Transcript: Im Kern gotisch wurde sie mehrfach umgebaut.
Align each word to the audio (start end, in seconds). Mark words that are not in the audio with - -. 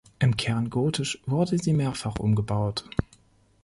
Im 0.17 0.35
Kern 0.35 0.71
gotisch 0.71 1.19
wurde 1.27 1.59
sie 1.59 1.73
mehrfach 1.73 2.15
umgebaut. 2.17 2.85